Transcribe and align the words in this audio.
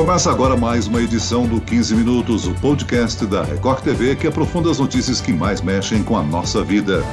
Começa 0.00 0.30
agora 0.30 0.56
mais 0.56 0.86
uma 0.86 1.02
edição 1.02 1.46
do 1.46 1.60
15 1.60 1.94
Minutos, 1.94 2.46
o 2.46 2.54
podcast 2.54 3.26
da 3.26 3.42
Record 3.42 3.82
TV 3.82 4.16
que 4.16 4.26
aprofunda 4.26 4.70
as 4.70 4.78
notícias 4.78 5.20
que 5.20 5.30
mais 5.30 5.60
mexem 5.60 6.02
com 6.02 6.16
a 6.16 6.22
nossa 6.22 6.64
vida. 6.64 7.04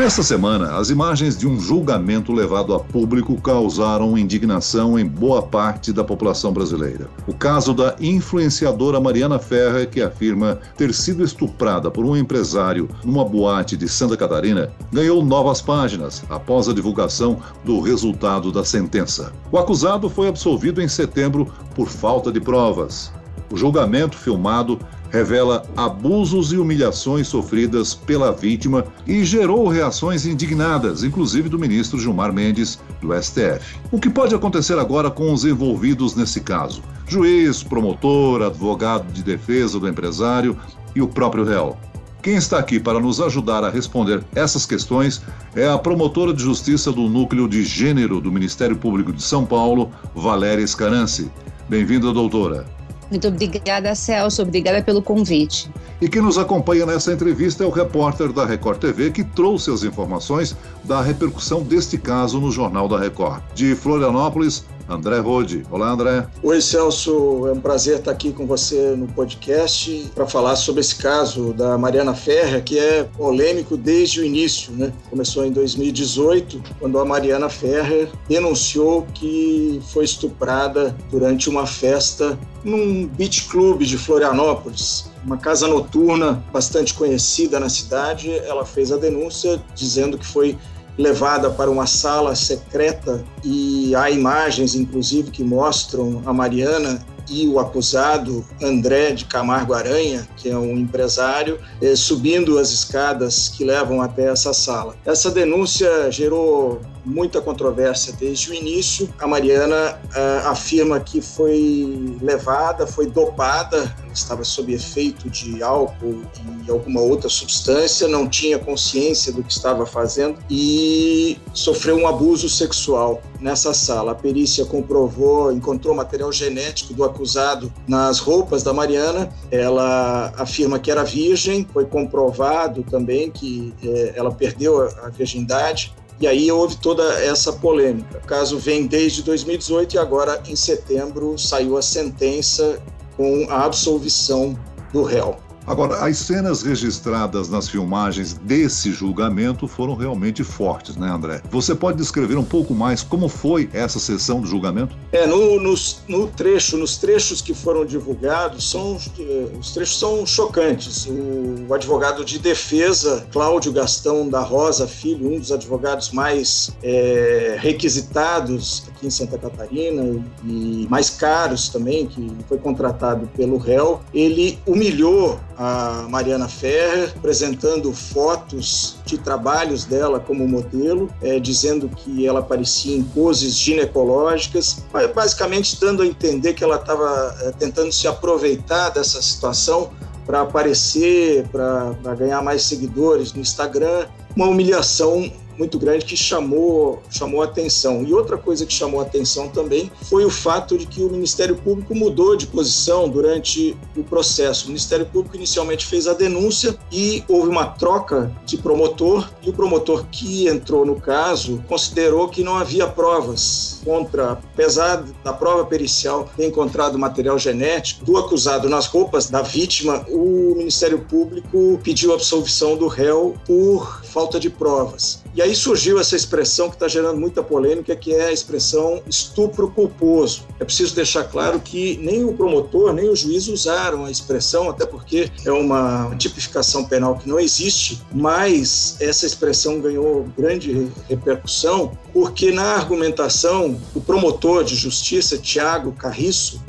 Nesta 0.00 0.22
semana, 0.22 0.78
as 0.78 0.88
imagens 0.88 1.36
de 1.36 1.46
um 1.46 1.60
julgamento 1.60 2.32
levado 2.32 2.72
a 2.72 2.80
público 2.80 3.38
causaram 3.38 4.16
indignação 4.16 4.98
em 4.98 5.04
boa 5.04 5.42
parte 5.42 5.92
da 5.92 6.02
população 6.02 6.54
brasileira. 6.54 7.06
O 7.26 7.34
caso 7.34 7.74
da 7.74 7.94
influenciadora 8.00 8.98
Mariana 8.98 9.38
Ferrer, 9.38 9.90
que 9.90 10.00
afirma 10.00 10.58
ter 10.74 10.94
sido 10.94 11.22
estuprada 11.22 11.90
por 11.90 12.06
um 12.06 12.16
empresário 12.16 12.88
numa 13.04 13.26
boate 13.26 13.76
de 13.76 13.86
Santa 13.90 14.16
Catarina, 14.16 14.72
ganhou 14.90 15.22
novas 15.22 15.60
páginas 15.60 16.24
após 16.30 16.66
a 16.66 16.72
divulgação 16.72 17.36
do 17.62 17.78
resultado 17.82 18.50
da 18.50 18.64
sentença. 18.64 19.34
O 19.52 19.58
acusado 19.58 20.08
foi 20.08 20.28
absolvido 20.28 20.80
em 20.80 20.88
setembro 20.88 21.52
por 21.74 21.88
falta 21.88 22.32
de 22.32 22.40
provas. 22.40 23.12
O 23.52 23.56
julgamento 23.56 24.16
filmado 24.16 24.78
revela 25.10 25.62
abusos 25.76 26.52
e 26.52 26.56
humilhações 26.56 27.28
sofridas 27.28 27.94
pela 27.94 28.32
vítima 28.32 28.84
e 29.06 29.24
gerou 29.24 29.68
reações 29.68 30.24
indignadas, 30.24 31.04
inclusive 31.04 31.48
do 31.48 31.58
ministro 31.58 31.98
Gilmar 31.98 32.32
Mendes, 32.32 32.78
do 33.00 33.12
STF. 33.20 33.78
O 33.90 33.98
que 33.98 34.08
pode 34.08 34.34
acontecer 34.34 34.78
agora 34.78 35.10
com 35.10 35.32
os 35.32 35.44
envolvidos 35.44 36.14
nesse 36.14 36.40
caso? 36.40 36.82
Juiz, 37.06 37.62
promotor, 37.62 38.42
advogado 38.42 39.12
de 39.12 39.22
defesa 39.22 39.78
do 39.80 39.88
empresário 39.88 40.56
e 40.94 41.02
o 41.02 41.08
próprio 41.08 41.44
réu. 41.44 41.76
Quem 42.22 42.36
está 42.36 42.58
aqui 42.58 42.78
para 42.78 43.00
nos 43.00 43.18
ajudar 43.20 43.64
a 43.64 43.70
responder 43.70 44.22
essas 44.34 44.66
questões 44.66 45.22
é 45.56 45.66
a 45.66 45.78
promotora 45.78 46.34
de 46.34 46.42
justiça 46.42 46.92
do 46.92 47.08
Núcleo 47.08 47.48
de 47.48 47.64
Gênero 47.64 48.20
do 48.20 48.30
Ministério 48.30 48.76
Público 48.76 49.10
de 49.10 49.22
São 49.22 49.46
Paulo, 49.46 49.90
Valéria 50.14 50.62
Escarance. 50.62 51.30
Bem-vinda, 51.66 52.12
doutora. 52.12 52.79
Muito 53.10 53.28
obrigada, 53.28 53.94
Celso. 53.94 54.42
Obrigada 54.42 54.82
pelo 54.82 55.02
convite. 55.02 55.68
E 56.00 56.08
quem 56.08 56.22
nos 56.22 56.38
acompanha 56.38 56.86
nessa 56.86 57.12
entrevista 57.12 57.64
é 57.64 57.66
o 57.66 57.70
repórter 57.70 58.32
da 58.32 58.46
Record 58.46 58.78
TV 58.78 59.10
que 59.10 59.24
trouxe 59.24 59.70
as 59.70 59.82
informações 59.82 60.56
da 60.84 61.02
repercussão 61.02 61.62
deste 61.62 61.98
caso 61.98 62.40
no 62.40 62.50
Jornal 62.50 62.88
da 62.88 62.98
Record. 62.98 63.42
De 63.54 63.74
Florianópolis, 63.74 64.64
André 64.90 65.18
Rode. 65.20 65.62
Olá, 65.70 65.92
André. 65.92 66.26
Oi, 66.42 66.60
Celso. 66.60 67.46
É 67.46 67.52
um 67.52 67.60
prazer 67.60 67.98
estar 67.98 68.10
aqui 68.10 68.32
com 68.32 68.44
você 68.44 68.96
no 68.96 69.06
podcast 69.06 70.10
para 70.16 70.26
falar 70.26 70.56
sobre 70.56 70.80
esse 70.80 70.96
caso 70.96 71.52
da 71.52 71.78
Mariana 71.78 72.12
Ferrer, 72.12 72.62
que 72.64 72.76
é 72.76 73.04
polêmico 73.04 73.76
desde 73.76 74.20
o 74.20 74.24
início. 74.24 74.72
Né? 74.72 74.92
Começou 75.08 75.46
em 75.46 75.52
2018, 75.52 76.60
quando 76.80 76.98
a 76.98 77.04
Mariana 77.04 77.48
Ferrer 77.48 78.10
denunciou 78.28 79.06
que 79.14 79.80
foi 79.92 80.04
estuprada 80.04 80.96
durante 81.08 81.48
uma 81.48 81.66
festa 81.66 82.36
num 82.64 83.06
beach 83.06 83.48
club 83.48 83.82
de 83.82 83.96
Florianópolis 83.96 85.08
uma 85.24 85.36
casa 85.36 85.68
noturna 85.68 86.42
bastante 86.52 86.94
conhecida 86.94 87.60
na 87.60 87.68
cidade. 87.68 88.30
Ela 88.30 88.64
fez 88.64 88.90
a 88.90 88.96
denúncia 88.96 89.62
dizendo 89.74 90.16
que 90.16 90.26
foi 90.26 90.56
levada 91.00 91.50
para 91.50 91.70
uma 91.70 91.86
sala 91.86 92.34
secreta 92.36 93.24
e 93.42 93.94
há 93.94 94.10
imagens, 94.10 94.74
inclusive, 94.74 95.30
que 95.30 95.42
mostram 95.42 96.22
a 96.26 96.32
Mariana 96.32 97.04
e 97.28 97.46
o 97.48 97.58
acusado 97.58 98.44
André 98.60 99.12
de 99.12 99.24
Camargo 99.24 99.72
Aranha, 99.72 100.28
que 100.36 100.50
é 100.50 100.56
um 100.56 100.76
empresário, 100.76 101.60
eh, 101.80 101.94
subindo 101.94 102.58
as 102.58 102.70
escadas 102.70 103.48
que 103.48 103.64
levam 103.64 104.02
até 104.02 104.26
essa 104.26 104.52
sala. 104.52 104.96
Essa 105.06 105.30
denúncia 105.30 106.10
gerou 106.10 106.80
muita 107.04 107.40
controvérsia 107.40 108.12
desde 108.18 108.50
o 108.50 108.54
início. 108.54 109.08
A 109.18 109.26
Mariana 109.26 109.98
uh, 110.04 110.48
afirma 110.48 111.00
que 111.00 111.20
foi 111.20 112.16
levada, 112.20 112.86
foi 112.86 113.06
dopada, 113.06 113.94
estava 114.14 114.44
sob 114.44 114.72
efeito 114.72 115.28
de 115.28 115.62
álcool 115.62 116.22
e 116.66 116.70
alguma 116.70 117.00
outra 117.00 117.28
substância, 117.28 118.08
não 118.08 118.28
tinha 118.28 118.58
consciência 118.58 119.32
do 119.32 119.42
que 119.42 119.52
estava 119.52 119.86
fazendo 119.86 120.38
e 120.48 121.38
sofreu 121.52 121.96
um 121.96 122.06
abuso 122.06 122.48
sexual 122.48 123.22
nessa 123.40 123.72
sala. 123.72 124.12
A 124.12 124.14
perícia 124.14 124.64
comprovou, 124.64 125.52
encontrou 125.52 125.94
material 125.94 126.32
genético 126.32 126.94
do 126.94 127.04
acusado 127.04 127.72
nas 127.86 128.18
roupas 128.18 128.62
da 128.62 128.72
Mariana. 128.72 129.30
Ela 129.50 130.32
afirma 130.36 130.78
que 130.78 130.90
era 130.90 131.04
virgem, 131.04 131.66
foi 131.72 131.84
comprovado 131.84 132.82
também 132.82 133.30
que 133.30 133.74
eh, 133.82 134.12
ela 134.16 134.30
perdeu 134.30 134.82
a 134.82 135.08
virgindade 135.08 135.94
e 136.20 136.26
aí 136.26 136.52
houve 136.52 136.76
toda 136.76 137.02
essa 137.22 137.50
polêmica. 137.50 138.18
O 138.18 138.26
caso 138.26 138.58
vem 138.58 138.86
desde 138.86 139.22
2018 139.22 139.94
e 139.94 139.98
agora, 139.98 140.42
em 140.46 140.54
setembro, 140.54 141.38
saiu 141.38 141.78
a 141.78 141.82
sentença 141.82 142.78
com 143.20 143.46
a 143.50 143.66
absolvição 143.66 144.58
do 144.94 145.02
réu. 145.02 145.36
Agora, 145.66 146.04
as 146.06 146.16
cenas 146.16 146.62
registradas 146.62 147.50
nas 147.50 147.68
filmagens 147.68 148.32
desse 148.32 148.92
julgamento 148.92 149.68
foram 149.68 149.94
realmente 149.94 150.42
fortes, 150.42 150.96
né, 150.96 151.08
André? 151.08 151.42
Você 151.50 151.74
pode 151.74 151.98
descrever 151.98 152.36
um 152.36 152.44
pouco 152.44 152.74
mais 152.74 153.02
como 153.02 153.28
foi 153.28 153.68
essa 153.74 154.00
sessão 154.00 154.40
do 154.40 154.46
julgamento? 154.46 154.96
É, 155.12 155.26
no, 155.26 155.60
no, 155.60 155.74
no 156.08 156.26
trecho, 156.28 156.78
nos 156.78 156.96
trechos 156.96 157.42
que 157.42 157.52
foram 157.52 157.84
divulgados, 157.84 158.70
são, 158.70 158.98
eh, 159.18 159.48
os 159.60 159.72
trechos 159.72 159.98
são 159.98 160.24
chocantes. 160.24 161.06
O, 161.06 161.66
o, 161.68 161.74
advogado 161.74 162.24
de 162.24 162.38
defesa, 162.38 163.26
Cláudio 163.30 163.70
Gastão 163.70 164.28
da 164.28 164.40
Rosa 164.40 164.88
Filho, 164.88 165.30
um 165.30 165.38
dos 165.38 165.52
advogados 165.52 166.10
mais 166.10 166.70
é, 166.82 167.58
requisitados 167.60 168.89
aqui 169.00 169.06
em 169.06 169.10
Santa 169.10 169.38
Catarina 169.38 170.22
e 170.44 170.86
mais 170.90 171.08
caros 171.08 171.70
também, 171.70 172.06
que 172.06 172.30
foi 172.46 172.58
contratado 172.58 173.26
pelo 173.34 173.56
réu, 173.56 174.00
ele 174.12 174.58
humilhou 174.66 175.40
a 175.56 176.06
Mariana 176.08 176.48
Ferrer, 176.48 177.12
apresentando 177.16 177.92
fotos 177.92 178.96
de 179.04 179.18
trabalhos 179.18 179.84
dela 179.84 180.20
como 180.20 180.46
modelo, 180.46 181.08
é, 181.22 181.40
dizendo 181.40 181.88
que 181.88 182.26
ela 182.26 182.40
aparecia 182.40 182.96
em 182.96 183.02
poses 183.02 183.54
ginecológicas, 183.54 184.84
basicamente 185.14 185.78
dando 185.80 186.02
a 186.02 186.06
entender 186.06 186.54
que 186.54 186.62
ela 186.62 186.76
estava 186.76 187.34
é, 187.42 187.52
tentando 187.52 187.92
se 187.92 188.06
aproveitar 188.06 188.90
dessa 188.90 189.20
situação 189.20 189.90
para 190.26 190.42
aparecer, 190.42 191.48
para 191.48 192.14
ganhar 192.16 192.42
mais 192.42 192.62
seguidores 192.62 193.32
no 193.32 193.40
Instagram. 193.40 194.06
Uma 194.36 194.46
humilhação 194.46 195.30
muito 195.60 195.78
grande 195.78 196.06
que 196.06 196.16
chamou, 196.16 197.02
chamou 197.10 197.42
atenção. 197.42 198.02
E 198.02 198.14
outra 198.14 198.38
coisa 198.38 198.64
que 198.64 198.72
chamou 198.72 198.98
atenção 198.98 199.48
também 199.48 199.92
foi 200.08 200.24
o 200.24 200.30
fato 200.30 200.78
de 200.78 200.86
que 200.86 201.02
o 201.02 201.10
Ministério 201.10 201.54
Público 201.54 201.94
mudou 201.94 202.34
de 202.34 202.46
posição 202.46 203.06
durante 203.06 203.76
o 203.94 204.02
processo. 204.02 204.64
O 204.64 204.68
Ministério 204.68 205.04
Público 205.04 205.36
inicialmente 205.36 205.84
fez 205.84 206.08
a 206.08 206.14
denúncia 206.14 206.78
e 206.90 207.22
houve 207.28 207.50
uma 207.50 207.66
troca 207.66 208.32
de 208.46 208.56
promotor, 208.56 209.30
e 209.42 209.50
o 209.50 209.52
promotor 209.52 210.06
que 210.10 210.48
entrou 210.48 210.86
no 210.86 210.96
caso 210.96 211.62
considerou 211.68 212.28
que 212.28 212.42
não 212.42 212.56
havia 212.56 212.86
provas 212.86 213.82
contra, 213.84 214.32
apesar 214.32 215.04
da 215.22 215.32
prova 215.34 215.66
pericial 215.66 216.30
ter 216.36 216.46
encontrado 216.46 216.98
material 216.98 217.38
genético 217.38 218.04
do 218.04 218.16
acusado 218.16 218.66
nas 218.66 218.86
roupas 218.86 219.28
da 219.28 219.42
vítima, 219.42 220.06
o 220.08 220.54
Ministério 220.56 221.00
Público 221.00 221.78
pediu 221.82 222.14
absolvição 222.14 222.76
do 222.76 222.86
réu 222.86 223.34
por 223.46 224.02
falta 224.04 224.40
de 224.40 224.48
provas. 224.48 225.22
E 225.34 225.40
aí 225.40 225.54
surgiu 225.54 226.00
essa 226.00 226.16
expressão 226.16 226.68
que 226.68 226.76
está 226.76 226.88
gerando 226.88 227.18
muita 227.18 227.42
polêmica, 227.42 227.94
que 227.94 228.12
é 228.12 228.26
a 228.26 228.32
expressão 228.32 229.02
estupro 229.06 229.70
culposo. 229.70 230.46
É 230.58 230.64
preciso 230.64 230.94
deixar 230.94 231.24
claro 231.24 231.60
que 231.60 231.96
nem 231.98 232.24
o 232.24 232.32
promotor, 232.32 232.92
nem 232.92 233.08
o 233.08 233.14
juiz 233.14 233.46
usaram 233.48 234.04
a 234.04 234.10
expressão, 234.10 234.68
até 234.68 234.84
porque 234.84 235.30
é 235.44 235.52
uma 235.52 236.14
tipificação 236.16 236.84
penal 236.84 237.16
que 237.16 237.28
não 237.28 237.38
existe, 237.38 238.02
mas 238.12 238.96
essa 239.00 239.24
expressão 239.24 239.80
ganhou 239.80 240.28
grande 240.36 240.90
repercussão 241.08 241.92
porque 242.12 242.50
na 242.50 242.74
argumentação 242.74 243.80
o 243.94 244.00
promotor 244.00 244.64
de 244.64 244.74
justiça, 244.74 245.38
Tiago 245.38 245.92
Carriço, 245.92 246.60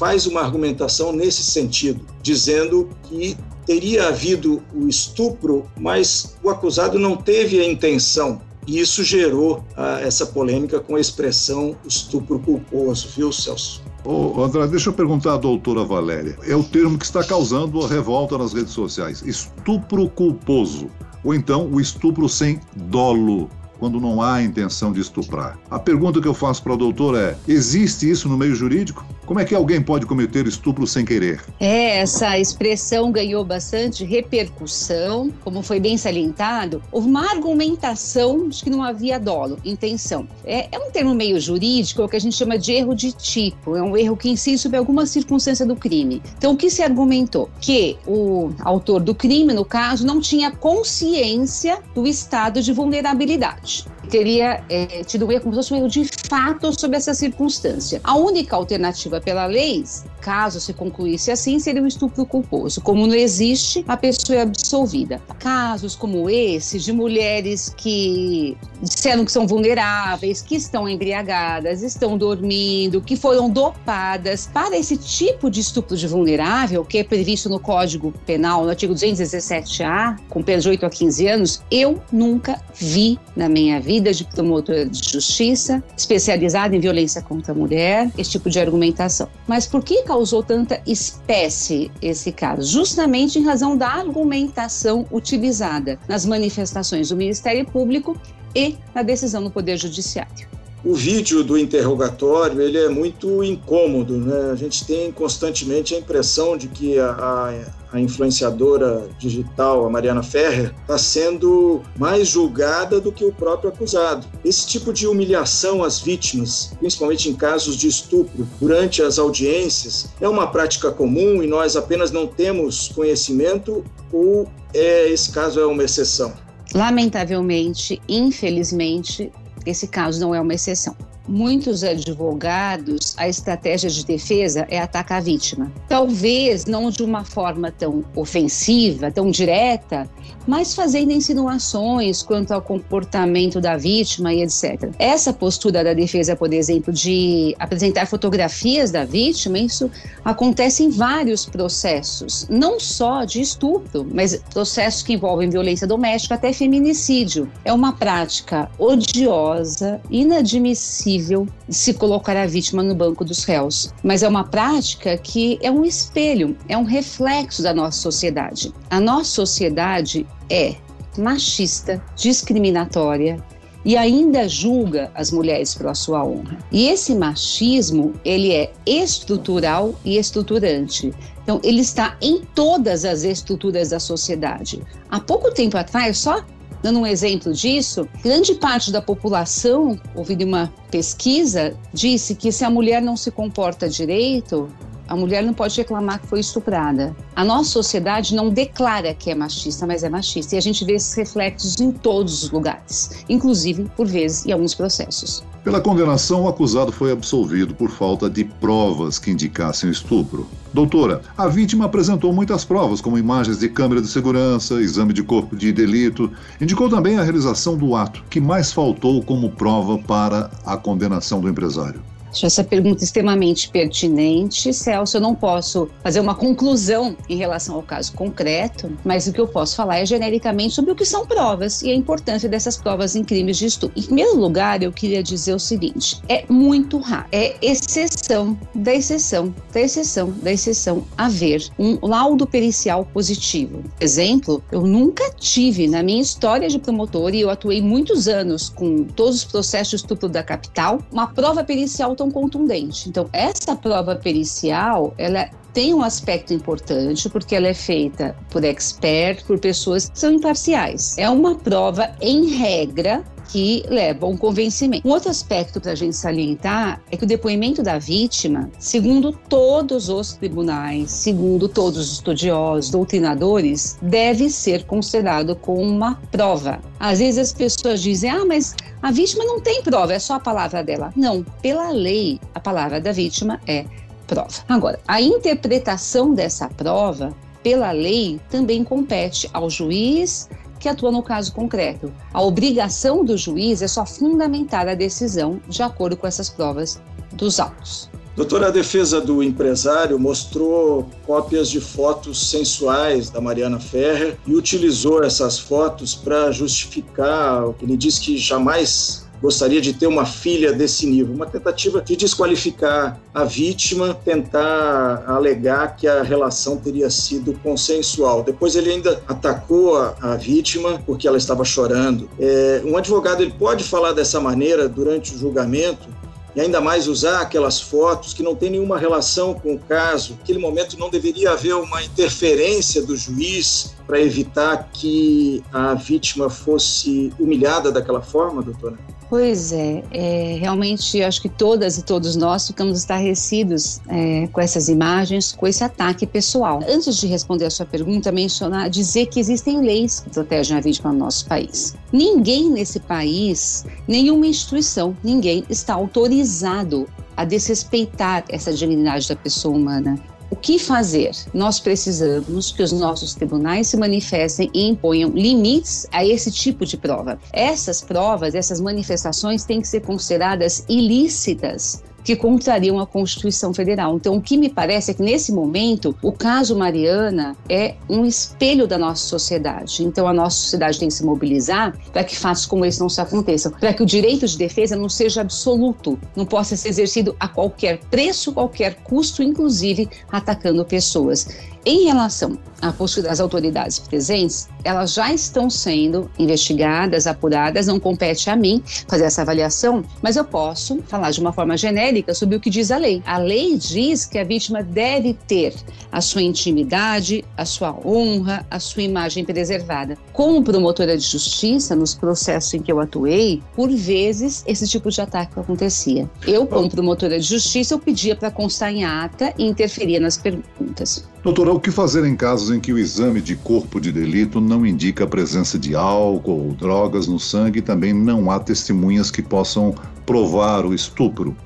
faz 0.00 0.26
uma 0.26 0.40
argumentação 0.40 1.12
nesse 1.12 1.42
sentido, 1.42 2.06
dizendo 2.22 2.88
que 3.04 3.36
teria 3.66 4.08
havido 4.08 4.62
o 4.74 4.88
estupro, 4.88 5.66
mas 5.78 6.38
o 6.42 6.48
acusado 6.48 6.98
não 6.98 7.18
teve 7.18 7.60
a 7.60 7.70
intenção. 7.70 8.40
E 8.66 8.80
isso 8.80 9.04
gerou 9.04 9.62
ah, 9.76 10.00
essa 10.00 10.24
polêmica 10.24 10.80
com 10.80 10.96
a 10.96 11.00
expressão 11.00 11.76
estupro 11.86 12.38
culposo, 12.38 13.08
viu, 13.14 13.30
Celso? 13.30 13.82
Ô, 14.02 14.42
André, 14.42 14.66
deixa 14.68 14.88
eu 14.88 14.94
perguntar 14.94 15.34
à 15.34 15.36
doutora 15.36 15.84
Valéria. 15.84 16.34
É 16.44 16.56
o 16.56 16.64
termo 16.64 16.96
que 16.96 17.04
está 17.04 17.22
causando 17.22 17.84
a 17.84 17.86
revolta 17.86 18.38
nas 18.38 18.54
redes 18.54 18.72
sociais. 18.72 19.20
Estupro 19.20 20.08
culposo. 20.08 20.86
Ou 21.22 21.34
então 21.34 21.68
o 21.70 21.78
estupro 21.78 22.26
sem 22.26 22.58
dolo. 22.74 23.50
quando 23.78 24.00
não 24.00 24.22
há 24.22 24.42
intenção 24.42 24.92
de 24.92 25.00
estuprar. 25.00 25.58
A 25.70 25.78
pergunta 25.78 26.20
que 26.20 26.28
eu 26.28 26.34
faço 26.34 26.62
para 26.62 26.72
o 26.72 26.76
doutor 26.76 27.18
é: 27.18 27.36
existe 27.46 28.10
isso 28.10 28.28
no 28.28 28.36
meio 28.38 28.54
jurídico? 28.54 29.04
Como 29.30 29.38
é 29.38 29.44
que 29.44 29.54
alguém 29.54 29.80
pode 29.80 30.06
cometer 30.06 30.44
estupro 30.48 30.84
sem 30.88 31.04
querer? 31.04 31.40
É, 31.60 32.00
essa 32.00 32.36
expressão 32.36 33.12
ganhou 33.12 33.44
bastante 33.44 34.04
repercussão, 34.04 35.32
como 35.44 35.62
foi 35.62 35.78
bem 35.78 35.96
salientado. 35.96 36.82
Houve 36.90 37.06
uma 37.06 37.30
argumentação 37.30 38.48
de 38.48 38.60
que 38.60 38.68
não 38.68 38.82
havia 38.82 39.20
dolo, 39.20 39.56
intenção. 39.64 40.26
É, 40.44 40.68
é 40.74 40.78
um 40.80 40.90
termo 40.90 41.14
meio 41.14 41.40
jurídico, 41.40 42.02
é 42.02 42.04
o 42.06 42.08
que 42.08 42.16
a 42.16 42.20
gente 42.20 42.34
chama 42.34 42.58
de 42.58 42.72
erro 42.72 42.92
de 42.92 43.12
tipo. 43.12 43.76
É 43.76 43.82
um 43.84 43.96
erro 43.96 44.16
que 44.16 44.28
incide 44.28 44.58
sobre 44.58 44.78
alguma 44.78 45.06
circunstância 45.06 45.64
do 45.64 45.76
crime. 45.76 46.20
Então, 46.36 46.54
o 46.54 46.56
que 46.56 46.68
se 46.68 46.82
argumentou? 46.82 47.48
Que 47.60 47.96
o 48.08 48.50
autor 48.62 49.00
do 49.00 49.14
crime, 49.14 49.54
no 49.54 49.64
caso, 49.64 50.04
não 50.04 50.20
tinha 50.20 50.50
consciência 50.50 51.78
do 51.94 52.04
estado 52.04 52.60
de 52.60 52.72
vulnerabilidade 52.72 53.86
teria 54.10 54.62
é, 54.68 55.04
tido 55.04 55.26
um 55.26 55.32
erro, 55.32 55.42
como 55.42 55.54
se 55.54 55.58
fosse 55.58 55.72
um 55.72 55.76
erro 55.76 55.88
de 55.88 56.04
fato 56.28 56.78
sobre 56.78 56.96
essa 56.96 57.14
circunstância. 57.14 58.00
A 58.04 58.16
única 58.16 58.56
alternativa 58.56 59.19
pela 59.20 59.46
lei, 59.46 59.84
caso 60.20 60.60
se 60.60 60.72
concluísse 60.72 61.30
assim, 61.30 61.58
seria 61.58 61.82
o 61.82 61.86
estupro 61.86 62.24
culposo. 62.24 62.80
Como 62.80 63.06
não 63.06 63.14
existe, 63.14 63.84
a 63.88 63.96
pessoa 63.96 64.38
é 64.38 64.42
absolvida. 64.42 65.20
Casos 65.38 65.96
como 65.96 66.28
esse, 66.28 66.78
de 66.78 66.92
mulheres 66.92 67.72
que 67.76 68.56
disseram 68.82 69.24
que 69.24 69.32
são 69.32 69.46
vulneráveis, 69.46 70.42
que 70.42 70.54
estão 70.54 70.88
embriagadas, 70.88 71.82
estão 71.82 72.16
dormindo, 72.16 73.00
que 73.00 73.16
foram 73.16 73.48
dopadas, 73.48 74.48
para 74.52 74.76
esse 74.76 74.96
tipo 74.96 75.50
de 75.50 75.60
estupro 75.60 75.96
de 75.96 76.06
vulnerável, 76.06 76.84
que 76.84 76.98
é 76.98 77.04
previsto 77.04 77.48
no 77.48 77.58
Código 77.58 78.12
Penal, 78.26 78.64
no 78.64 78.70
artigo 78.70 78.94
217-A, 78.94 80.16
com 80.28 80.42
pena 80.42 80.60
de 80.60 80.68
8 80.68 80.86
a 80.86 80.90
15 80.90 81.26
anos, 81.26 81.62
eu 81.70 82.00
nunca 82.12 82.60
vi 82.74 83.18
na 83.36 83.48
minha 83.48 83.80
vida 83.80 84.12
de 84.12 84.24
promotora 84.24 84.86
de 84.86 85.10
justiça, 85.10 85.82
especializada 85.96 86.74
em 86.74 86.80
violência 86.80 87.22
contra 87.22 87.52
a 87.52 87.54
mulher, 87.54 88.10
esse 88.16 88.30
tipo 88.30 88.50
de 88.50 88.58
argumentação. 88.60 89.28
Mas 89.46 89.66
por 89.66 89.82
que 89.82 90.02
causou 90.10 90.42
tanta 90.42 90.82
espécie 90.84 91.88
esse 92.02 92.32
caso? 92.32 92.68
Justamente 92.68 93.38
em 93.38 93.44
razão 93.44 93.76
da 93.76 93.86
argumentação 93.86 95.06
utilizada 95.12 96.00
nas 96.08 96.26
manifestações 96.26 97.10
do 97.10 97.16
Ministério 97.16 97.64
Público 97.64 98.20
e 98.52 98.74
na 98.92 99.04
decisão 99.04 99.44
do 99.44 99.52
Poder 99.52 99.76
Judiciário. 99.76 100.48
O 100.84 100.94
vídeo 100.94 101.44
do 101.44 101.56
interrogatório 101.56 102.60
ele 102.60 102.76
é 102.76 102.88
muito 102.88 103.44
incômodo, 103.44 104.16
né? 104.16 104.50
A 104.50 104.56
gente 104.56 104.84
tem 104.84 105.12
constantemente 105.12 105.94
a 105.94 105.98
impressão 105.98 106.56
de 106.56 106.66
que 106.66 106.98
a, 106.98 107.10
a, 107.12 107.54
a 107.92 108.00
influenciadora 108.00 109.08
digital, 109.18 109.84
a 109.84 109.90
Mariana 109.90 110.22
Ferrer, 110.22 110.74
está 110.80 110.98
sendo 110.98 111.82
mais 111.96 112.28
julgada 112.28 113.00
do 113.00 113.12
que 113.12 113.24
o 113.24 113.32
próprio 113.32 113.70
acusado. 113.70 114.26
Esse 114.44 114.66
tipo 114.66 114.92
de 114.92 115.06
humilhação 115.06 115.82
às 115.82 116.00
vítimas, 116.00 116.72
principalmente 116.78 117.28
em 117.28 117.34
casos 117.34 117.76
de 117.76 117.88
estupro, 117.88 118.46
durante 118.60 119.02
as 119.02 119.18
audiências, 119.18 120.08
é 120.20 120.28
uma 120.28 120.46
prática 120.46 120.90
comum 120.90 121.42
e 121.42 121.46
nós 121.46 121.76
apenas 121.76 122.10
não 122.10 122.26
temos 122.26 122.88
conhecimento 122.88 123.84
ou 124.12 124.48
é, 124.74 125.08
esse 125.08 125.30
caso 125.30 125.60
é 125.60 125.66
uma 125.66 125.82
exceção? 125.82 126.32
Lamentavelmente, 126.74 128.00
infelizmente, 128.08 129.32
esse 129.66 129.88
caso 129.88 130.20
não 130.20 130.34
é 130.34 130.40
uma 130.40 130.54
exceção. 130.54 130.96
Muitos 131.30 131.84
advogados, 131.84 133.14
a 133.16 133.28
estratégia 133.28 133.88
de 133.88 134.04
defesa 134.04 134.66
é 134.68 134.80
atacar 134.80 135.18
a 135.18 135.20
vítima. 135.20 135.72
Talvez 135.88 136.64
não 136.64 136.90
de 136.90 137.04
uma 137.04 137.24
forma 137.24 137.70
tão 137.70 138.04
ofensiva, 138.16 139.12
tão 139.12 139.30
direta, 139.30 140.10
mas 140.44 140.74
fazendo 140.74 141.12
insinuações 141.12 142.20
quanto 142.20 142.50
ao 142.50 142.60
comportamento 142.60 143.60
da 143.60 143.76
vítima 143.76 144.34
e 144.34 144.42
etc. 144.42 144.90
Essa 144.98 145.32
postura 145.32 145.84
da 145.84 145.94
defesa, 145.94 146.34
por 146.34 146.52
exemplo, 146.52 146.92
de 146.92 147.54
apresentar 147.60 148.06
fotografias 148.06 148.90
da 148.90 149.04
vítima, 149.04 149.56
isso 149.56 149.88
acontece 150.24 150.82
em 150.82 150.90
vários 150.90 151.46
processos, 151.46 152.44
não 152.50 152.80
só 152.80 153.24
de 153.24 153.40
estupro, 153.40 154.04
mas 154.12 154.34
processos 154.52 155.04
que 155.04 155.12
envolvem 155.12 155.48
violência 155.48 155.86
doméstica 155.86 156.34
até 156.34 156.52
feminicídio. 156.52 157.48
É 157.64 157.72
uma 157.72 157.92
prática 157.92 158.68
odiosa, 158.80 160.00
inadmissível 160.10 161.19
se 161.68 161.94
colocar 161.94 162.36
a 162.36 162.46
vítima 162.46 162.82
no 162.82 162.94
banco 162.94 163.24
dos 163.24 163.44
réus, 163.44 163.92
mas 164.02 164.22
é 164.22 164.28
uma 164.28 164.44
prática 164.44 165.16
que 165.16 165.58
é 165.62 165.70
um 165.70 165.84
espelho, 165.84 166.56
é 166.68 166.76
um 166.76 166.84
reflexo 166.84 167.62
da 167.62 167.74
nossa 167.74 167.98
sociedade. 167.98 168.72
A 168.88 169.00
nossa 169.00 169.30
sociedade 169.30 170.26
é 170.48 170.74
machista, 171.18 172.02
discriminatória 172.16 173.42
e 173.84 173.96
ainda 173.96 174.48
julga 174.48 175.10
as 175.14 175.30
mulheres 175.30 175.74
pela 175.74 175.94
sua 175.94 176.24
honra. 176.24 176.58
E 176.70 176.88
esse 176.88 177.14
machismo, 177.14 178.12
ele 178.24 178.52
é 178.52 178.70
estrutural 178.84 179.94
e 180.04 180.18
estruturante. 180.18 181.12
Então, 181.42 181.60
ele 181.64 181.80
está 181.80 182.16
em 182.20 182.42
todas 182.54 183.04
as 183.04 183.24
estruturas 183.24 183.90
da 183.90 183.98
sociedade. 183.98 184.82
Há 185.10 185.18
pouco 185.18 185.52
tempo 185.52 185.76
atrás, 185.76 186.18
só 186.18 186.44
dando 186.82 187.00
um 187.00 187.06
exemplo 187.06 187.52
disso, 187.52 188.08
grande 188.22 188.54
parte 188.54 188.90
da 188.90 189.02
população, 189.02 190.00
ouvindo 190.14 190.44
uma 190.44 190.72
pesquisa, 190.90 191.74
disse 191.92 192.34
que 192.34 192.50
se 192.50 192.64
a 192.64 192.70
mulher 192.70 193.02
não 193.02 193.16
se 193.16 193.30
comporta 193.30 193.88
direito, 193.88 194.68
a 195.10 195.16
mulher 195.16 195.42
não 195.42 195.52
pode 195.52 195.76
reclamar 195.76 196.20
que 196.20 196.28
foi 196.28 196.38
estuprada. 196.38 197.14
A 197.34 197.44
nossa 197.44 197.68
sociedade 197.70 198.32
não 198.32 198.48
declara 198.48 199.12
que 199.12 199.28
é 199.28 199.34
machista, 199.34 199.84
mas 199.84 200.04
é 200.04 200.08
machista. 200.08 200.54
E 200.54 200.58
a 200.58 200.62
gente 200.62 200.84
vê 200.84 200.92
esses 200.92 201.12
reflexos 201.14 201.80
em 201.80 201.90
todos 201.90 202.44
os 202.44 202.50
lugares, 202.52 203.24
inclusive, 203.28 203.90
por 203.96 204.06
vezes, 204.06 204.46
em 204.46 204.52
alguns 204.52 204.72
processos. 204.72 205.42
Pela 205.64 205.80
condenação, 205.80 206.44
o 206.44 206.48
acusado 206.48 206.92
foi 206.92 207.10
absolvido 207.10 207.74
por 207.74 207.90
falta 207.90 208.30
de 208.30 208.44
provas 208.44 209.18
que 209.18 209.32
indicassem 209.32 209.90
o 209.90 209.92
estupro. 209.92 210.46
Doutora, 210.72 211.22
a 211.36 211.48
vítima 211.48 211.86
apresentou 211.86 212.32
muitas 212.32 212.64
provas, 212.64 213.00
como 213.00 213.18
imagens 213.18 213.58
de 213.58 213.68
câmera 213.68 214.00
de 214.00 214.06
segurança, 214.06 214.80
exame 214.80 215.12
de 215.12 215.24
corpo 215.24 215.56
de 215.56 215.72
delito. 215.72 216.30
Indicou 216.60 216.88
também 216.88 217.18
a 217.18 217.22
realização 217.22 217.76
do 217.76 217.96
ato, 217.96 218.22
que 218.30 218.40
mais 218.40 218.72
faltou 218.72 219.20
como 219.24 219.50
prova 219.50 219.98
para 219.98 220.50
a 220.64 220.76
condenação 220.76 221.40
do 221.40 221.48
empresário. 221.48 222.00
Acho 222.30 222.46
essa 222.46 222.64
pergunta 222.64 223.02
extremamente 223.02 223.68
pertinente. 223.68 224.72
Celso, 224.72 225.16
eu 225.16 225.20
não 225.20 225.34
posso 225.34 225.88
fazer 226.02 226.20
uma 226.20 226.34
conclusão 226.34 227.16
em 227.28 227.36
relação 227.36 227.74
ao 227.76 227.82
caso 227.82 228.12
concreto, 228.12 228.90
mas 229.04 229.26
o 229.26 229.32
que 229.32 229.40
eu 229.40 229.48
posso 229.48 229.76
falar 229.76 229.98
é 229.98 230.06
genericamente 230.06 230.74
sobre 230.74 230.92
o 230.92 230.94
que 230.94 231.04
são 231.04 231.26
provas 231.26 231.82
e 231.82 231.90
a 231.90 231.94
importância 231.94 232.48
dessas 232.48 232.76
provas 232.76 233.16
em 233.16 233.24
crimes 233.24 233.58
de 233.58 233.66
estupro. 233.66 233.98
Em 233.98 234.02
primeiro 234.02 234.36
lugar, 234.36 234.82
eu 234.82 234.92
queria 234.92 235.22
dizer 235.22 235.54
o 235.54 235.58
seguinte: 235.58 236.20
é 236.28 236.44
muito 236.48 236.98
raro, 236.98 237.26
é 237.32 237.56
exceção 237.60 238.58
da 238.74 238.94
exceção, 238.94 239.54
da 239.72 239.80
exceção, 239.80 240.30
da 240.42 240.52
exceção 240.52 241.04
haver 241.16 241.68
um 241.78 241.98
laudo 242.06 242.46
pericial 242.46 243.04
positivo. 243.04 243.82
Exemplo, 244.00 244.62
eu 244.70 244.82
nunca 244.82 245.30
tive 245.38 245.88
na 245.88 246.02
minha 246.02 246.22
história 246.22 246.68
de 246.68 246.78
promotor, 246.78 247.34
e 247.34 247.40
eu 247.40 247.50
atuei 247.50 247.82
muitos 247.82 248.28
anos 248.28 248.68
com 248.68 249.04
todos 249.04 249.36
os 249.36 249.44
processos 249.44 249.90
de 249.90 249.96
estupro 249.96 250.28
da 250.28 250.42
capital, 250.42 251.00
uma 251.10 251.26
prova 251.26 251.64
pericial 251.64 252.14
tão 252.20 252.30
contundente. 252.30 253.08
Então, 253.08 253.28
essa 253.32 253.74
prova 253.74 254.14
pericial, 254.14 255.14
ela 255.16 255.48
tem 255.72 255.94
um 255.94 256.02
aspecto 256.02 256.52
importante 256.52 257.30
porque 257.30 257.54
ela 257.56 257.68
é 257.68 257.74
feita 257.74 258.36
por 258.50 258.62
expert, 258.62 259.42
por 259.46 259.58
pessoas 259.58 260.10
que 260.10 260.18
são 260.18 260.32
imparciais. 260.34 261.16
É 261.16 261.30
uma 261.30 261.54
prova 261.54 262.10
em 262.20 262.56
regra 262.56 263.24
que 263.50 263.84
leva 263.88 264.26
a 264.26 264.28
um 264.28 264.36
convencimento. 264.36 265.06
Um 265.06 265.10
outro 265.10 265.30
aspecto 265.30 265.80
para 265.80 265.92
a 265.92 265.94
gente 265.94 266.16
salientar 266.16 267.00
é 267.10 267.16
que 267.16 267.24
o 267.24 267.26
depoimento 267.26 267.82
da 267.82 267.98
vítima, 267.98 268.70
segundo 268.78 269.32
todos 269.32 270.08
os 270.08 270.34
tribunais, 270.34 271.10
segundo 271.10 271.68
todos 271.68 271.98
os 271.98 272.12
estudiosos, 272.12 272.90
doutrinadores, 272.90 273.98
deve 274.00 274.48
ser 274.50 274.84
considerado 274.84 275.56
como 275.56 275.82
uma 275.82 276.14
prova. 276.30 276.80
Às 276.98 277.18
vezes 277.18 277.38
as 277.38 277.52
pessoas 277.52 278.00
dizem, 278.00 278.30
ah, 278.30 278.44
mas 278.44 278.74
a 279.02 279.10
vítima 279.10 279.44
não 279.44 279.60
tem 279.60 279.82
prova, 279.82 280.12
é 280.12 280.18
só 280.18 280.34
a 280.34 280.40
palavra 280.40 280.84
dela. 280.84 281.12
Não, 281.16 281.42
pela 281.60 281.90
lei, 281.90 282.40
a 282.54 282.60
palavra 282.60 283.00
da 283.00 283.12
vítima 283.12 283.60
é 283.66 283.84
prova. 284.26 284.52
Agora, 284.68 285.00
a 285.08 285.20
interpretação 285.20 286.32
dessa 286.34 286.68
prova 286.68 287.34
pela 287.62 287.92
lei 287.92 288.40
também 288.48 288.82
compete 288.84 289.48
ao 289.52 289.68
juiz 289.68 290.48
que 290.80 290.88
atua 290.88 291.12
no 291.12 291.22
caso 291.22 291.52
concreto. 291.52 292.12
A 292.32 292.42
obrigação 292.42 293.24
do 293.24 293.36
juiz 293.36 293.82
é 293.82 293.86
só 293.86 294.04
fundamentar 294.04 294.88
a 294.88 294.94
decisão 294.94 295.60
de 295.68 295.82
acordo 295.82 296.16
com 296.16 296.26
essas 296.26 296.48
provas 296.48 297.00
dos 297.34 297.60
autos. 297.60 298.10
Doutora, 298.34 298.68
a 298.68 298.70
defesa 298.70 299.20
do 299.20 299.42
empresário 299.42 300.18
mostrou 300.18 301.06
cópias 301.26 301.68
de 301.68 301.80
fotos 301.80 302.50
sensuais 302.50 303.28
da 303.28 303.40
Mariana 303.40 303.78
Ferrer 303.78 304.38
e 304.46 304.54
utilizou 304.54 305.22
essas 305.22 305.58
fotos 305.58 306.14
para 306.14 306.50
justificar 306.50 307.66
o 307.66 307.74
que 307.74 307.84
ele 307.84 307.98
diz 307.98 308.18
que 308.18 308.38
jamais 308.38 309.28
gostaria 309.40 309.80
de 309.80 309.92
ter 309.92 310.06
uma 310.06 310.26
filha 310.26 310.72
desse 310.72 311.06
nível. 311.06 311.34
Uma 311.34 311.46
tentativa 311.46 312.00
de 312.00 312.16
desqualificar 312.16 313.18
a 313.32 313.44
vítima, 313.44 314.14
tentar 314.14 315.24
alegar 315.26 315.96
que 315.96 316.06
a 316.06 316.22
relação 316.22 316.76
teria 316.76 317.08
sido 317.10 317.52
consensual. 317.62 318.42
Depois 318.42 318.76
ele 318.76 318.90
ainda 318.90 319.22
atacou 319.26 319.96
a, 319.96 320.14
a 320.20 320.36
vítima 320.36 321.02
porque 321.06 321.26
ela 321.26 321.38
estava 321.38 321.64
chorando. 321.64 322.28
É, 322.38 322.82
um 322.84 322.96
advogado 322.96 323.42
ele 323.42 323.52
pode 323.52 323.84
falar 323.84 324.12
dessa 324.12 324.40
maneira 324.40 324.88
durante 324.88 325.34
o 325.34 325.38
julgamento 325.38 326.08
e 326.54 326.60
ainda 326.60 326.80
mais 326.80 327.06
usar 327.06 327.40
aquelas 327.40 327.80
fotos 327.80 328.34
que 328.34 328.42
não 328.42 328.56
tem 328.56 328.70
nenhuma 328.70 328.98
relação 328.98 329.54
com 329.54 329.74
o 329.74 329.78
caso. 329.78 330.36
Naquele 330.38 330.58
momento 330.58 330.98
não 330.98 331.08
deveria 331.08 331.52
haver 331.52 331.74
uma 331.74 332.02
interferência 332.02 333.02
do 333.02 333.16
juiz 333.16 333.94
para 334.06 334.20
evitar 334.20 334.90
que 334.92 335.62
a 335.72 335.94
vítima 335.94 336.50
fosse 336.50 337.32
humilhada 337.38 337.92
daquela 337.92 338.20
forma, 338.20 338.62
doutora? 338.62 338.98
Pois 339.30 339.72
é, 339.72 340.02
é, 340.10 340.56
realmente 340.58 341.22
acho 341.22 341.40
que 341.40 341.48
todas 341.48 341.96
e 341.96 342.02
todos 342.02 342.34
nós 342.34 342.66
ficamos 342.66 342.98
estarrecidos 342.98 344.00
é, 344.08 344.48
com 344.48 344.60
essas 344.60 344.88
imagens, 344.88 345.52
com 345.52 345.68
esse 345.68 345.84
ataque 345.84 346.26
pessoal. 346.26 346.80
Antes 346.88 347.16
de 347.16 347.28
responder 347.28 347.66
a 347.66 347.70
sua 347.70 347.86
pergunta, 347.86 348.32
mencionar, 348.32 348.90
dizer 348.90 349.26
que 349.26 349.38
existem 349.38 349.80
leis 349.82 350.18
que 350.18 350.30
protegem 350.30 350.76
a 350.76 350.80
vítima 350.80 351.12
no 351.12 351.20
nosso 351.20 351.46
país. 351.46 351.94
Ninguém 352.12 352.70
nesse 352.70 352.98
país, 352.98 353.86
nenhuma 354.08 354.48
instituição, 354.48 355.16
ninguém 355.22 355.62
está 355.70 355.94
autorizado 355.94 357.08
a 357.36 357.44
desrespeitar 357.44 358.44
essa 358.48 358.72
dignidade 358.72 359.28
da 359.28 359.36
pessoa 359.36 359.76
humana. 359.76 360.18
O 360.50 360.56
que 360.56 360.80
fazer? 360.80 361.30
Nós 361.54 361.78
precisamos 361.78 362.72
que 362.72 362.82
os 362.82 362.90
nossos 362.90 363.34
tribunais 363.34 363.86
se 363.86 363.96
manifestem 363.96 364.68
e 364.74 364.88
imponham 364.88 365.30
limites 365.30 366.06
a 366.10 366.24
esse 366.24 366.50
tipo 366.50 366.84
de 366.84 366.96
prova. 366.96 367.38
Essas 367.52 368.00
provas, 368.02 368.54
essas 368.56 368.80
manifestações 368.80 369.64
têm 369.64 369.80
que 369.80 369.86
ser 369.86 370.00
consideradas 370.00 370.84
ilícitas 370.88 372.02
que 372.24 372.36
contrariam 372.36 372.98
a 372.98 373.06
Constituição 373.06 373.72
Federal. 373.72 374.16
Então, 374.16 374.36
o 374.36 374.40
que 374.40 374.56
me 374.56 374.68
parece 374.68 375.10
é 375.10 375.14
que, 375.14 375.22
nesse 375.22 375.52
momento, 375.52 376.16
o 376.22 376.32
caso 376.32 376.76
Mariana 376.76 377.56
é 377.68 377.94
um 378.08 378.24
espelho 378.24 378.86
da 378.86 378.98
nossa 378.98 379.26
sociedade. 379.26 380.04
Então, 380.04 380.26
a 380.26 380.32
nossa 380.32 380.56
sociedade 380.56 380.98
tem 380.98 381.08
que 381.08 381.14
se 381.14 381.24
mobilizar 381.24 381.96
para 382.12 382.24
que 382.24 382.36
fatos 382.36 382.66
como 382.66 382.84
esse 382.84 383.00
não 383.00 383.08
se 383.08 383.20
aconteçam, 383.20 383.72
para 383.72 383.92
que 383.92 384.02
o 384.02 384.06
direito 384.06 384.46
de 384.46 384.56
defesa 384.56 384.96
não 384.96 385.08
seja 385.08 385.40
absoluto, 385.40 386.18
não 386.36 386.44
possa 386.44 386.76
ser 386.76 386.88
exercido 386.88 387.34
a 387.38 387.48
qualquer 387.48 387.98
preço, 388.10 388.52
qualquer 388.52 388.96
custo, 389.02 389.42
inclusive 389.42 390.08
atacando 390.30 390.84
pessoas. 390.84 391.46
Em 391.86 392.04
relação 392.04 392.58
à 392.82 392.92
postura 392.92 393.28
das 393.28 393.40
autoridades 393.40 393.98
presentes, 393.98 394.68
elas 394.84 395.14
já 395.14 395.32
estão 395.32 395.70
sendo 395.70 396.30
investigadas, 396.38 397.26
apuradas, 397.26 397.86
não 397.86 397.98
compete 397.98 398.50
a 398.50 398.56
mim 398.56 398.82
fazer 399.08 399.24
essa 399.24 399.40
avaliação, 399.40 400.04
mas 400.20 400.36
eu 400.36 400.44
posso 400.44 401.02
falar 401.06 401.30
de 401.30 401.40
uma 401.40 401.54
forma 401.54 401.78
genérica 401.78 402.34
sobre 402.34 402.56
o 402.56 402.60
que 402.60 402.68
diz 402.68 402.90
a 402.90 402.98
lei. 402.98 403.22
A 403.24 403.38
lei 403.38 403.78
diz 403.78 404.26
que 404.26 404.38
a 404.38 404.44
vítima 404.44 404.82
deve 404.82 405.32
ter 405.32 405.74
a 406.12 406.20
sua 406.20 406.42
intimidade, 406.42 407.44
a 407.56 407.64
sua 407.64 407.96
honra, 408.04 408.66
a 408.70 408.78
sua 408.78 409.02
imagem 409.02 409.42
preservada. 409.42 410.18
Como 410.34 410.62
promotora 410.62 411.16
de 411.16 411.24
justiça, 411.24 411.96
nos 411.96 412.14
processos 412.14 412.74
em 412.74 412.82
que 412.82 412.92
eu 412.92 413.00
atuei, 413.00 413.62
por 413.74 413.90
vezes 413.90 414.62
esse 414.66 414.86
tipo 414.86 415.10
de 415.10 415.20
ataque 415.20 415.58
acontecia. 415.58 416.28
Eu, 416.46 416.66
como 416.66 416.90
promotora 416.90 417.38
de 417.38 417.46
justiça, 417.46 417.94
eu 417.94 417.98
pedia 417.98 418.36
para 418.36 418.50
constar 418.50 418.92
em 418.92 419.04
ata 419.04 419.54
e 419.56 419.64
interferia 419.64 420.20
nas 420.20 420.36
perguntas. 420.36 421.24
Doutora, 421.42 421.72
o 421.72 421.80
que 421.80 421.90
fazer 421.90 422.26
em 422.26 422.36
casos 422.36 422.70
em 422.70 422.78
que 422.78 422.92
o 422.92 422.98
exame 422.98 423.40
de 423.40 423.56
corpo 423.56 423.98
de 423.98 424.12
delito 424.12 424.60
não 424.60 424.84
indica 424.84 425.24
a 425.24 425.26
presença 425.26 425.78
de 425.78 425.96
álcool 425.96 426.66
ou 426.66 426.72
drogas 426.74 427.26
no 427.26 427.40
sangue 427.40 427.78
e 427.78 427.82
também 427.82 428.12
não 428.12 428.50
há 428.50 428.58
testemunhas 428.58 429.30
que 429.30 429.40
possam 429.40 429.94
provar 430.26 430.84
o 430.84 430.92
estupro? 430.92 431.56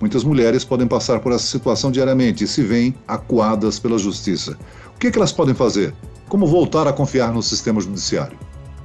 Muitas 0.00 0.24
mulheres 0.24 0.64
podem 0.64 0.88
passar 0.88 1.20
por 1.20 1.30
essa 1.30 1.46
situação 1.46 1.92
diariamente 1.92 2.42
e 2.42 2.48
se 2.48 2.60
veem 2.64 2.92
acuadas 3.06 3.78
pela 3.78 3.98
justiça. 3.98 4.58
O 4.96 4.98
que, 4.98 5.06
é 5.06 5.10
que 5.12 5.18
elas 5.18 5.30
podem 5.30 5.54
fazer? 5.54 5.94
Como 6.28 6.44
voltar 6.44 6.88
a 6.88 6.92
confiar 6.92 7.32
no 7.32 7.40
sistema 7.40 7.80
judiciário? 7.80 8.36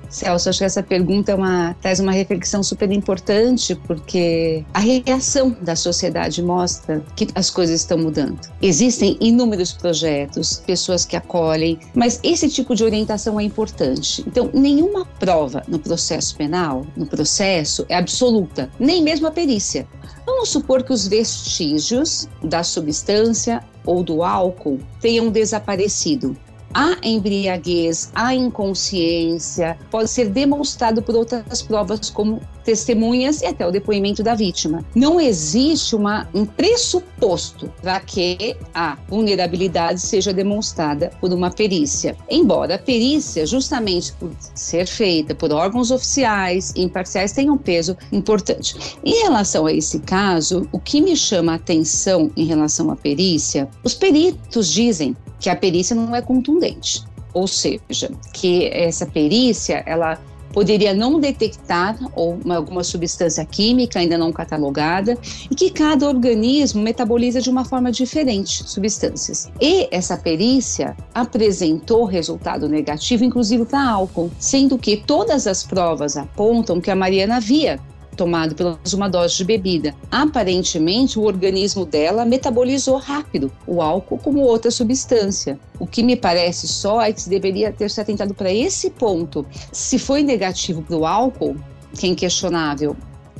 Celso, 0.09 0.49
acho 0.49 0.59
que 0.59 0.65
essa 0.65 0.83
pergunta 0.83 1.31
é 1.31 1.35
uma, 1.35 1.75
traz 1.81 1.99
uma 1.99 2.11
reflexão 2.11 2.63
super 2.63 2.91
importante, 2.91 3.75
porque 3.75 4.63
a 4.73 4.79
reação 4.79 5.55
da 5.61 5.75
sociedade 5.75 6.41
mostra 6.41 7.03
que 7.15 7.27
as 7.35 7.49
coisas 7.49 7.81
estão 7.81 7.97
mudando. 7.97 8.39
Existem 8.61 9.17
inúmeros 9.19 9.71
projetos, 9.73 10.61
pessoas 10.65 11.05
que 11.05 11.15
acolhem, 11.15 11.79
mas 11.93 12.19
esse 12.23 12.49
tipo 12.49 12.75
de 12.75 12.83
orientação 12.83 13.39
é 13.39 13.43
importante. 13.43 14.23
Então, 14.27 14.49
nenhuma 14.53 15.05
prova 15.05 15.63
no 15.67 15.79
processo 15.79 16.35
penal, 16.35 16.85
no 16.95 17.05
processo, 17.05 17.85
é 17.89 17.95
absoluta, 17.95 18.69
nem 18.79 19.03
mesmo 19.03 19.27
a 19.27 19.31
perícia. 19.31 19.87
Vamos 20.25 20.49
supor 20.49 20.83
que 20.83 20.91
os 20.91 21.07
vestígios 21.07 22.27
da 22.43 22.63
substância 22.63 23.63
ou 23.85 24.03
do 24.03 24.23
álcool 24.23 24.79
tenham 24.99 25.29
desaparecido 25.29 26.35
a 26.75 26.97
embriaguez, 27.01 28.11
a 28.13 28.35
inconsciência, 28.35 29.77
pode 29.89 30.09
ser 30.09 30.27
demonstrado 30.27 31.01
por 31.01 31.15
outras 31.15 31.61
provas, 31.61 32.09
como 32.09 32.41
testemunhas 32.65 33.41
e 33.41 33.45
até 33.45 33.65
o 33.65 33.71
depoimento 33.71 34.23
da 34.23 34.33
vítima. 34.33 34.83
Não 34.95 35.21
existe 35.21 35.95
uma, 35.95 36.27
um 36.33 36.45
pressuposto 36.45 37.71
para 37.81 37.99
que 37.99 38.57
a 38.73 38.97
vulnerabilidade 39.07 40.01
seja 40.01 40.33
demonstrada 40.33 41.11
por 41.21 41.31
uma 41.31 41.51
perícia. 41.51 42.17
Embora 42.29 42.75
a 42.75 42.79
perícia, 42.79 43.45
justamente 43.45 44.11
por 44.13 44.31
ser 44.55 44.87
feita 44.87 45.35
por 45.35 45.53
órgãos 45.53 45.91
oficiais, 45.91 46.73
imparciais, 46.75 47.31
tenha 47.31 47.53
um 47.53 47.57
peso 47.57 47.95
importante. 48.11 48.97
Em 49.03 49.21
relação 49.21 49.67
a 49.67 49.71
esse 49.71 49.99
caso, 49.99 50.67
o 50.71 50.79
que 50.79 50.99
me 50.99 51.15
chama 51.15 51.53
a 51.53 51.55
atenção 51.55 52.31
em 52.35 52.45
relação 52.45 52.89
à 52.89 52.95
perícia, 52.95 53.69
os 53.83 53.93
peritos 53.93 54.71
dizem 54.71 55.15
que 55.39 55.49
a 55.49 55.55
perícia 55.55 55.95
não 55.95 56.15
é 56.15 56.21
contundente. 56.21 57.03
Ou 57.33 57.47
seja, 57.47 58.09
que 58.33 58.67
essa 58.67 59.05
perícia, 59.05 59.83
ela 59.85 60.17
poderia 60.55 60.93
não 60.93 61.19
detectar 61.19 61.99
ou 62.15 62.39
alguma 62.47 62.81
substância 62.81 63.43
química 63.43 63.99
ainda 63.99 64.17
não 64.17 64.31
catalogada 64.31 65.17
e 65.51 65.53
que 65.53 65.69
cada 65.69 66.07
organismo 66.07 66.81
metaboliza 66.81 67.41
de 67.41 67.49
uma 67.49 67.65
forma 67.65 67.91
diferente 67.91 68.63
substâncias. 68.65 69.51
E 69.59 69.89
essa 69.91 70.15
perícia 70.15 70.95
apresentou 71.13 72.05
resultado 72.05 72.69
negativo, 72.69 73.25
inclusive 73.25 73.65
para 73.65 73.85
álcool, 73.85 74.31
sendo 74.39 74.77
que 74.77 74.95
todas 74.95 75.45
as 75.45 75.61
provas 75.61 76.15
apontam 76.15 76.79
que 76.79 76.89
a 76.89 76.95
Mariana 76.95 77.35
havia 77.35 77.77
tomado 78.15 78.55
pelo 78.55 78.71
menos 78.71 78.93
uma 78.93 79.09
dose 79.09 79.37
de 79.37 79.43
bebida. 79.43 79.95
Aparentemente, 80.09 81.19
o 81.19 81.23
organismo 81.23 81.85
dela 81.85 82.25
metabolizou 82.25 82.97
rápido 82.97 83.51
o 83.67 83.81
álcool 83.81 84.17
como 84.17 84.39
outra 84.41 84.71
substância. 84.71 85.59
O 85.79 85.85
que 85.85 86.01
me 86.01 86.15
parece 86.15 86.67
só 86.67 87.01
é 87.01 87.11
que 87.11 87.21
se 87.21 87.29
deveria 87.29 87.71
ter 87.71 87.89
se 87.89 88.01
atentado 88.01 88.33
para 88.33 88.51
esse 88.51 88.89
ponto. 88.89 89.45
Se 89.71 89.99
foi 89.99 90.23
negativo 90.23 90.81
para 90.81 90.97
o 90.97 91.05
álcool, 91.05 91.55
que 91.97 92.07
é 92.07 92.09
inquestionável, 92.09 92.95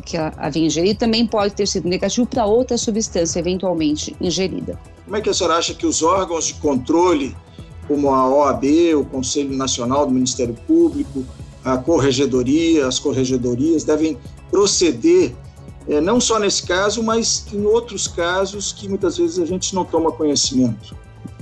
que 0.06 0.18
havia 0.18 0.66
ingerido, 0.66 1.00
também 1.00 1.26
pode 1.26 1.54
ter 1.54 1.68
sido 1.68 1.88
negativo 1.88 2.28
para 2.28 2.46
outra 2.46 2.78
substância 2.78 3.40
eventualmente 3.40 4.16
ingerida. 4.22 4.80
Como 5.06 5.18
é 5.18 5.22
que 5.22 5.30
a 5.30 5.34
senhora 5.34 5.58
acha 5.58 5.74
que 5.74 5.86
os 5.86 6.02
órgãos 6.04 6.48
de 6.48 6.54
controle, 6.56 7.36
como 7.88 8.14
a 8.14 8.28
OAB, 8.30 8.66
o 8.98 9.06
Conselho 9.06 9.56
Nacional 9.56 10.06
do 10.06 10.12
Ministério 10.12 10.56
Público, 10.68 11.24
a 11.64 11.78
corregedoria, 11.78 12.88
as 12.88 13.00
corregedorias, 13.00 13.84
devem 13.84 14.18
proceder, 14.56 15.36
é, 15.86 16.00
não 16.00 16.22
só 16.22 16.40
nesse 16.40 16.64
caso, 16.64 17.04
mas 17.04 17.46
em 17.52 17.66
outros 17.66 18.08
casos 18.08 18.72
que 18.72 18.88
muitas 18.88 19.18
vezes 19.18 19.38
a 19.38 19.46
gente 19.46 19.76
não 19.76 19.84
toma 19.84 20.14
conhecimento. 20.14 20.96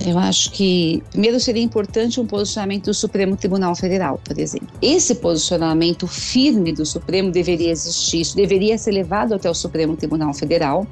Eu 0.04 0.18
acho 0.18 0.50
que, 0.50 1.00
primeiro, 1.12 1.38
seria 1.38 1.62
importante 1.62 2.20
um 2.20 2.26
posicionamento 2.26 2.86
do 2.86 2.94
Supremo 2.94 3.36
Tribunal 3.36 3.76
Federal, 3.76 4.20
por 4.24 4.36
exemplo. 4.36 4.66
Esse 4.82 5.14
posicionamento 5.14 6.08
firme 6.08 6.72
do 6.72 6.84
Supremo 6.84 7.30
deveria 7.30 7.70
existir, 7.70 8.22
isso 8.22 8.34
deveria 8.34 8.76
ser 8.76 8.90
levado 8.90 9.32
até 9.32 9.48
o 9.48 9.54
Supremo 9.54 9.96
Tribunal 9.96 10.34
Federal, 10.34 10.84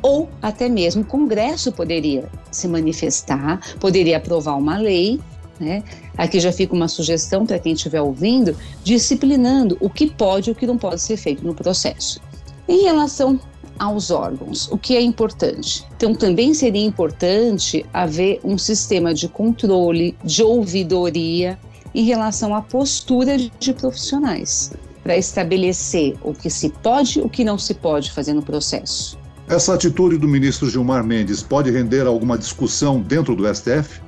ou 0.00 0.26
até 0.40 0.70
mesmo 0.70 1.02
o 1.02 1.04
Congresso 1.04 1.70
poderia 1.70 2.30
se 2.50 2.66
manifestar, 2.66 3.60
poderia 3.78 4.16
aprovar 4.16 4.56
uma 4.56 4.78
lei 4.78 5.20
né? 5.60 5.82
Aqui 6.16 6.40
já 6.40 6.52
fica 6.52 6.74
uma 6.74 6.88
sugestão 6.88 7.44
para 7.44 7.58
quem 7.58 7.72
estiver 7.72 8.00
ouvindo, 8.00 8.56
disciplinando 8.82 9.76
o 9.80 9.90
que 9.90 10.08
pode 10.08 10.50
e 10.50 10.52
o 10.52 10.54
que 10.54 10.66
não 10.66 10.78
pode 10.78 11.00
ser 11.00 11.16
feito 11.16 11.44
no 11.44 11.54
processo. 11.54 12.20
Em 12.68 12.82
relação 12.82 13.40
aos 13.78 14.10
órgãos, 14.10 14.68
o 14.70 14.76
que 14.76 14.96
é 14.96 15.00
importante? 15.00 15.86
Então, 15.96 16.14
também 16.14 16.52
seria 16.52 16.84
importante 16.84 17.86
haver 17.92 18.40
um 18.42 18.58
sistema 18.58 19.14
de 19.14 19.28
controle, 19.28 20.16
de 20.24 20.42
ouvidoria 20.42 21.58
em 21.94 22.04
relação 22.04 22.54
à 22.54 22.60
postura 22.60 23.36
de 23.38 23.72
profissionais, 23.72 24.72
para 25.02 25.16
estabelecer 25.16 26.16
o 26.22 26.34
que 26.34 26.50
se 26.50 26.68
pode 26.82 27.18
e 27.18 27.22
o 27.22 27.28
que 27.28 27.44
não 27.44 27.56
se 27.56 27.74
pode 27.74 28.10
fazer 28.12 28.34
no 28.34 28.42
processo. 28.42 29.18
Essa 29.48 29.72
atitude 29.72 30.18
do 30.18 30.28
ministro 30.28 30.68
Gilmar 30.68 31.02
Mendes 31.02 31.42
pode 31.42 31.70
render 31.70 32.06
alguma 32.06 32.36
discussão 32.36 33.00
dentro 33.00 33.34
do 33.34 33.52
STF? 33.52 34.02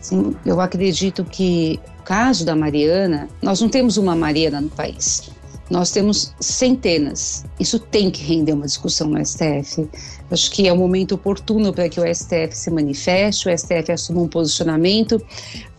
Sim, 0.00 0.34
eu 0.46 0.60
acredito 0.60 1.24
que 1.24 1.78
o 2.00 2.02
caso 2.02 2.44
da 2.44 2.56
Mariana, 2.56 3.28
nós 3.42 3.60
não 3.60 3.68
temos 3.68 3.96
uma 3.96 4.16
Mariana 4.16 4.60
no 4.60 4.70
país. 4.70 5.30
Nós 5.68 5.92
temos 5.92 6.34
centenas. 6.40 7.44
Isso 7.60 7.78
tem 7.78 8.10
que 8.10 8.24
render 8.24 8.52
uma 8.52 8.66
discussão 8.66 9.08
no 9.08 9.24
STF. 9.24 9.88
Acho 10.30 10.50
que 10.50 10.66
é 10.66 10.72
o 10.72 10.76
momento 10.76 11.14
oportuno 11.14 11.72
para 11.72 11.88
que 11.88 12.00
o 12.00 12.14
STF 12.14 12.50
se 12.52 12.70
manifeste, 12.70 13.48
o 13.48 13.56
STF 13.56 13.92
assuma 13.92 14.22
um 14.22 14.28
posicionamento, 14.28 15.22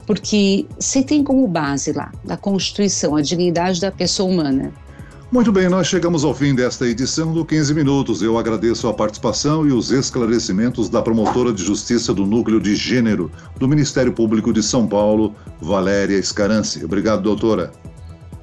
porque 0.05 0.65
você 0.79 1.03
tem 1.03 1.23
como 1.23 1.45
base 1.47 1.91
lá, 1.91 2.11
da 2.23 2.37
Constituição, 2.37 3.15
a 3.15 3.21
dignidade 3.21 3.81
da 3.81 3.91
pessoa 3.91 4.29
humana. 4.29 4.73
Muito 5.31 5.49
bem, 5.49 5.69
nós 5.69 5.87
chegamos 5.87 6.25
ao 6.25 6.33
fim 6.33 6.53
desta 6.53 6.85
edição 6.85 7.31
do 7.31 7.45
15 7.45 7.73
Minutos. 7.73 8.21
Eu 8.21 8.37
agradeço 8.37 8.89
a 8.89 8.93
participação 8.93 9.65
e 9.65 9.71
os 9.71 9.89
esclarecimentos 9.89 10.89
da 10.89 11.01
promotora 11.01 11.53
de 11.53 11.63
justiça 11.63 12.13
do 12.13 12.25
Núcleo 12.25 12.59
de 12.59 12.75
Gênero 12.75 13.31
do 13.57 13.65
Ministério 13.65 14.11
Público 14.11 14.51
de 14.51 14.61
São 14.61 14.85
Paulo, 14.85 15.33
Valéria 15.61 16.17
Escarance. 16.17 16.83
Obrigado, 16.83 17.21
doutora. 17.21 17.71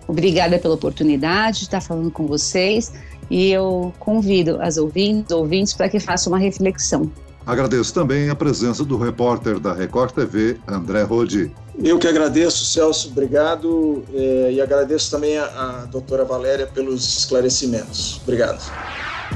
Obrigada 0.06 0.58
pela 0.58 0.76
oportunidade 0.76 1.58
de 1.58 1.64
estar 1.64 1.82
falando 1.82 2.10
com 2.10 2.26
vocês 2.26 2.90
e 3.30 3.50
eu 3.50 3.92
convido 3.98 4.56
as 4.58 4.78
ouvintes, 4.78 5.30
ouvintes 5.30 5.74
para 5.74 5.90
que 5.90 6.00
façam 6.00 6.32
uma 6.32 6.38
reflexão. 6.38 7.12
Agradeço 7.48 7.94
também 7.94 8.28
a 8.28 8.34
presença 8.34 8.84
do 8.84 8.98
repórter 8.98 9.58
da 9.58 9.72
Record 9.72 10.12
TV, 10.12 10.58
André 10.68 11.02
Rodi. 11.02 11.50
Eu 11.82 11.98
que 11.98 12.06
agradeço, 12.06 12.66
Celso, 12.66 13.08
obrigado. 13.08 14.04
É, 14.12 14.52
e 14.52 14.60
agradeço 14.60 15.10
também 15.10 15.38
a, 15.38 15.44
a 15.46 15.86
doutora 15.86 16.26
Valéria 16.26 16.66
pelos 16.66 17.20
esclarecimentos. 17.20 18.20
Obrigado. 18.22 18.60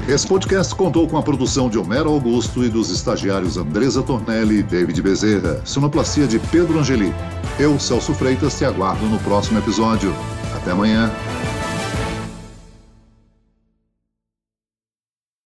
Esse 0.07 0.27
podcast 0.27 0.75
contou 0.75 1.07
com 1.07 1.17
a 1.17 1.23
produção 1.23 1.69
de 1.69 1.79
Homero 1.79 2.11
Augusto 2.11 2.63
e 2.63 2.69
dos 2.69 2.91
estagiários 2.91 3.57
Andresa 3.57 4.03
Tornelli 4.03 4.59
e 4.59 4.63
David 4.63 5.01
Bezerra, 5.01 5.61
sonoplastia 5.65 6.27
de 6.27 6.37
Pedro 6.37 6.77
Angeli. 6.77 7.11
Eu, 7.57 7.79
Celso 7.79 8.13
Freitas, 8.13 8.55
te 8.55 8.63
aguardo 8.63 9.07
no 9.07 9.17
próximo 9.21 9.57
episódio. 9.57 10.13
Até 10.55 10.69
amanhã. 10.69 11.11